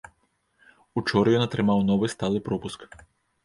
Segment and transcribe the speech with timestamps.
[1.03, 2.79] Учора ён атрымаў новы сталы пропуск.